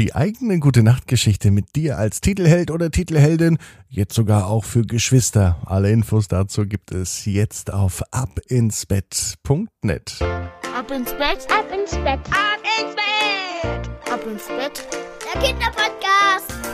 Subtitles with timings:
[0.00, 3.58] Die eigene gute Nachtgeschichte mit dir als Titelheld oder Titelheldin,
[3.90, 5.60] jetzt sogar auch für Geschwister.
[5.66, 10.18] Alle Infos dazu gibt es jetzt auf abinsbett.net.
[10.74, 14.88] Ab ins Bett, ab ins Bett, ab ins Bett, ab ins Bett.
[15.34, 16.69] Der Kinderpodcast.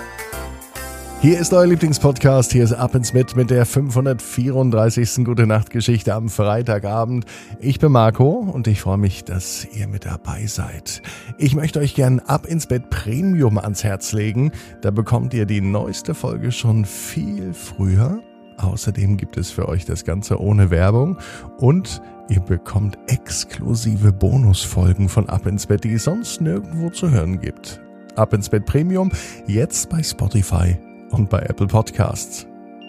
[1.22, 2.52] Hier ist euer Lieblingspodcast.
[2.52, 5.24] Hier ist Ab ins Bett mit der 534.
[5.24, 7.24] Gute Nacht Geschichte am Freitagabend.
[7.58, 11.00] Ich bin Marco und ich freue mich, dass ihr mit dabei seid.
[11.38, 14.52] Ich möchte euch gern Ab ins Bett Premium ans Herz legen.
[14.82, 18.20] Da bekommt ihr die neueste Folge schon viel früher.
[18.58, 21.16] Außerdem gibt es für euch das Ganze ohne Werbung
[21.56, 27.41] und ihr bekommt exklusive Bonusfolgen von Ab ins Bett, die es sonst nirgendwo zu hören
[27.41, 27.80] gibt.
[28.16, 29.10] Ab ins Bett Premium,
[29.46, 30.77] jetzt bei Spotify
[31.10, 32.46] und bei Apple Podcasts.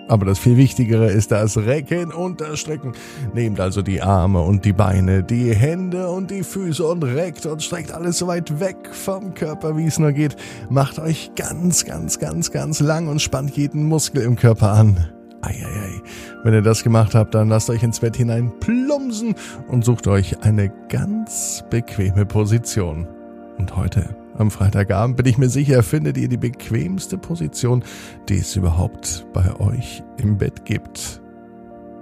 [0.08, 2.94] Aber das viel Wichtigere ist das Recken und das Strecken.
[3.34, 7.62] Nehmt also die Arme und die Beine, die Hände und die Füße und reckt und
[7.62, 10.38] streckt alles so weit weg vom Körper, wie es nur geht.
[10.70, 15.08] Macht euch ganz, ganz, ganz, ganz lang und spannt jeden Muskel im Körper an.
[15.42, 16.02] Eieiei.
[16.44, 19.36] Wenn ihr das gemacht habt, dann lasst euch ins Bett hinein plumpsen
[19.68, 23.08] und sucht euch eine ganz bequeme Position.
[23.58, 27.84] Und heute am Freitagabend bin ich mir sicher, findet ihr die bequemste Position,
[28.30, 31.22] die es überhaupt bei euch im Bett gibt.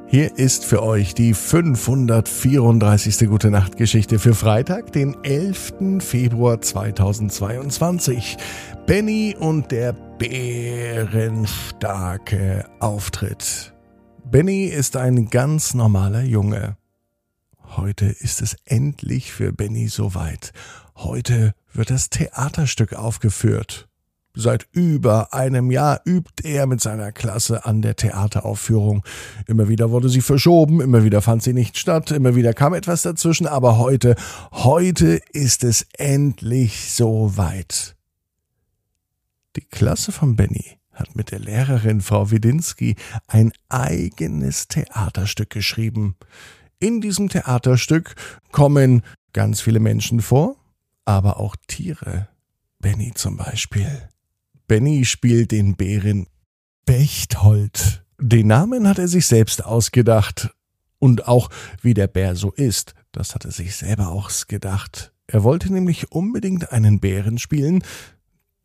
[0.08, 3.28] Hier ist für euch die 534.
[3.28, 6.00] Gute Nacht Geschichte für Freitag, den 11.
[6.00, 8.38] Februar 2022.
[8.86, 13.74] Benny und der bärenstarke Auftritt.
[14.24, 16.78] Benny ist ein ganz normaler Junge.
[17.76, 20.52] Heute ist es endlich für Benny soweit.
[20.96, 23.88] Heute wird das Theaterstück aufgeführt.
[24.38, 29.04] Seit über einem Jahr übt er mit seiner Klasse an der Theateraufführung.
[29.48, 33.02] Immer wieder wurde sie verschoben, immer wieder fand sie nicht statt, immer wieder kam etwas
[33.04, 34.16] dazwischen, aber heute,
[34.52, 37.96] heute ist es endlich soweit.
[39.56, 42.96] Die Klasse von Benny hat mit der Lehrerin Frau Widinski
[43.28, 46.16] ein eigenes Theaterstück geschrieben.
[46.80, 48.16] In diesem Theaterstück
[48.52, 49.02] kommen
[49.32, 50.58] ganz viele Menschen vor,
[51.06, 52.28] aber auch Tiere.
[52.80, 54.10] Benny zum Beispiel.
[54.68, 56.28] Benny spielt den Bären
[56.86, 58.04] Bechthold.
[58.20, 60.50] Den Namen hat er sich selbst ausgedacht.
[61.00, 61.50] Und auch
[61.82, 65.14] wie der Bär so ist, das hat er sich selber ausgedacht.
[65.28, 67.84] Er wollte nämlich unbedingt einen Bären spielen,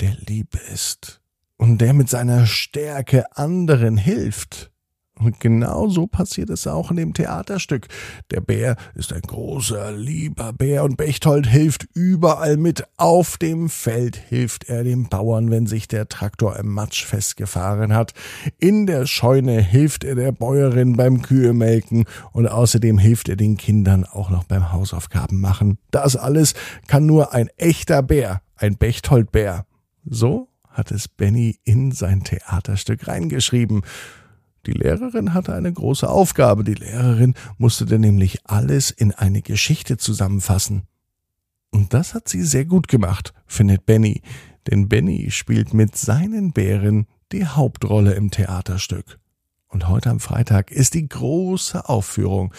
[0.00, 1.20] der lieb ist
[1.56, 4.70] und der mit seiner Stärke anderen hilft.
[5.20, 7.88] Und genau so passiert es auch in dem Theaterstück.
[8.30, 12.84] Der Bär ist ein großer, lieber Bär und Bechtold hilft überall mit.
[12.96, 18.14] Auf dem Feld hilft er den Bauern, wenn sich der Traktor im Matsch festgefahren hat.
[18.58, 24.04] In der Scheune hilft er der Bäuerin beim Kühemelken und außerdem hilft er den Kindern
[24.04, 25.78] auch noch beim Hausaufgaben machen.
[25.90, 26.54] Das alles
[26.86, 29.66] kann nur ein echter Bär, ein Bechtholdbär.
[30.04, 33.82] So hat es Benny in sein Theaterstück reingeschrieben.
[34.66, 36.64] Die Lehrerin hatte eine große Aufgabe.
[36.64, 40.82] Die Lehrerin musste denn nämlich alles in eine Geschichte zusammenfassen.
[41.70, 44.22] Und das hat sie sehr gut gemacht, findet Benny,
[44.70, 49.18] denn Benny spielt mit seinen Bären die Hauptrolle im Theaterstück.
[49.68, 52.52] Und heute am Freitag ist die große Aufführung.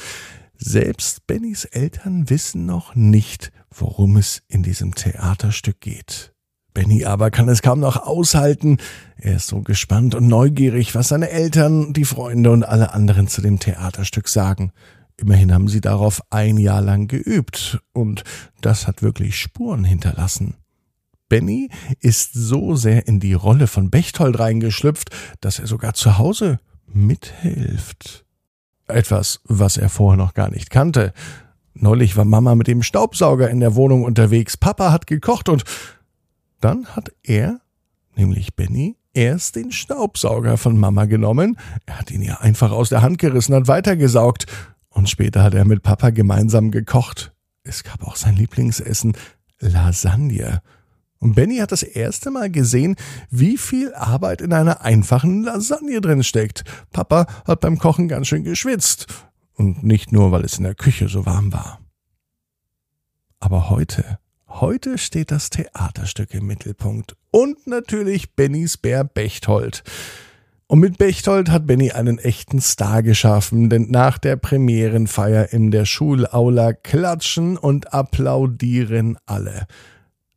[0.55, 6.33] Selbst Bennys Eltern wissen noch nicht, worum es in diesem Theaterstück geht.
[6.73, 8.77] Benny aber kann es kaum noch aushalten.
[9.17, 13.41] Er ist so gespannt und neugierig, was seine Eltern, die Freunde und alle anderen zu
[13.41, 14.71] dem Theaterstück sagen.
[15.17, 18.23] Immerhin haben sie darauf ein Jahr lang geübt und
[18.61, 20.55] das hat wirklich Spuren hinterlassen.
[21.29, 26.59] Benny ist so sehr in die Rolle von Bechtold reingeschlüpft, dass er sogar zu Hause
[26.87, 28.25] mithilft.
[28.87, 31.13] Etwas, was er vorher noch gar nicht kannte.
[31.73, 35.63] Neulich war Mama mit dem Staubsauger in der Wohnung unterwegs, Papa hat gekocht und
[36.63, 37.59] dann hat er,
[38.15, 43.01] nämlich Benny, erst den Staubsauger von Mama genommen, er hat ihn ja einfach aus der
[43.01, 44.45] Hand gerissen und weitergesaugt,
[44.89, 47.33] und später hat er mit Papa gemeinsam gekocht.
[47.63, 49.15] Es gab auch sein Lieblingsessen,
[49.59, 50.61] Lasagne.
[51.19, 52.95] Und Benny hat das erste Mal gesehen,
[53.29, 56.63] wie viel Arbeit in einer einfachen Lasagne drin steckt.
[56.91, 59.07] Papa hat beim Kochen ganz schön geschwitzt.
[59.53, 61.79] Und nicht nur, weil es in der Küche so warm war.
[63.39, 64.17] Aber heute
[64.59, 69.83] Heute steht das Theaterstück im Mittelpunkt und natürlich Bennys Bär Bechtold.
[70.67, 75.85] Und mit Bechtold hat Benny einen echten Star geschaffen, denn nach der Premierenfeier in der
[75.85, 79.65] Schulaula klatschen und applaudieren alle.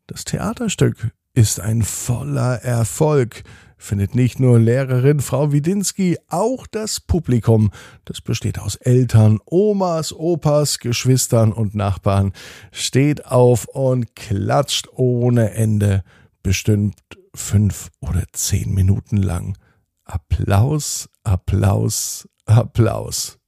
[0.07, 3.43] Das Theaterstück ist ein voller Erfolg
[3.85, 7.71] findet nicht nur Lehrerin Frau Widinski, auch das Publikum,
[8.05, 12.33] das besteht aus Eltern, Omas, Opas, Geschwistern und Nachbarn,
[12.73, 16.03] steht auf und klatscht ohne Ende.
[16.43, 16.97] bestimmt
[17.35, 19.57] fünf oder zehn Minuten lang.
[20.05, 23.39] Applaus, Applaus, Applaus.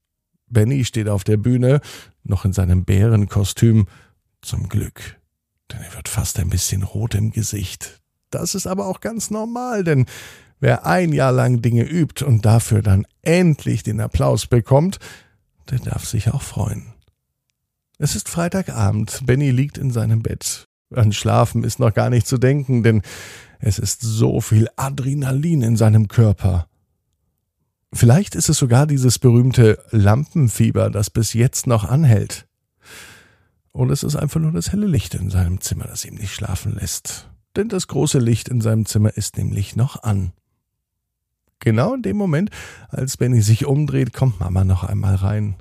[0.48, 1.80] Benny steht auf der Bühne,
[2.22, 3.86] noch in seinem Bärenkostüm.
[4.40, 5.18] Zum Glück,
[5.72, 8.00] denn er wird fast ein bisschen rot im Gesicht.
[8.30, 10.06] Das ist aber auch ganz normal, denn
[10.60, 14.98] wer ein Jahr lang Dinge übt und dafür dann endlich den Applaus bekommt,
[15.70, 16.92] der darf sich auch freuen.
[17.98, 20.66] Es ist Freitagabend, Benny liegt in seinem Bett.
[20.94, 23.02] An Schlafen ist noch gar nicht zu denken, denn
[23.58, 26.68] es ist so viel Adrenalin in seinem Körper.
[27.92, 32.46] Vielleicht ist es sogar dieses berühmte Lampenfieber, das bis jetzt noch anhält.
[33.72, 36.74] Oder es ist einfach nur das helle Licht in seinem Zimmer, das ihm nicht schlafen
[36.74, 37.30] lässt.
[37.56, 40.32] Denn das große Licht in seinem Zimmer ist nämlich noch an.
[41.58, 42.50] Genau in dem Moment,
[42.88, 45.56] als Benny sich umdreht, kommt Mama noch einmal rein.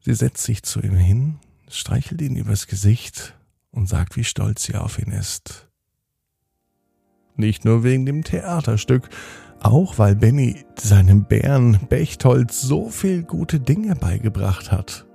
[0.00, 1.38] Sie setzt sich zu ihm hin,
[1.70, 3.34] streichelt ihn übers Gesicht
[3.70, 5.68] und sagt, wie stolz sie auf ihn ist.
[7.36, 9.08] Nicht nur wegen dem Theaterstück,
[9.60, 15.06] auch weil Benny seinem Bären Bechtholz so viel gute Dinge beigebracht hat.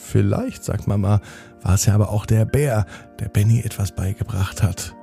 [0.00, 1.20] Vielleicht, sagt Mama,
[1.62, 2.86] war es ja aber auch der Bär,
[3.20, 4.94] der Benny etwas beigebracht hat.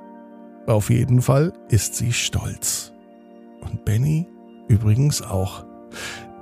[0.65, 2.91] Auf jeden Fall ist sie stolz.
[3.61, 4.27] Und Benny
[4.67, 5.65] übrigens auch.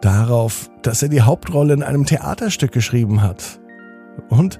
[0.01, 3.59] Darauf, dass er die Hauptrolle in einem Theaterstück geschrieben hat.
[4.29, 4.59] Und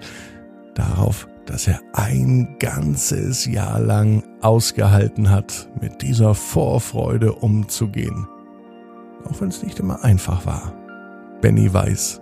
[0.75, 8.27] darauf, dass er ein ganzes Jahr lang ausgehalten hat, mit dieser Vorfreude umzugehen.
[9.25, 10.73] Auch wenn es nicht immer einfach war.
[11.41, 12.21] Benny weiß,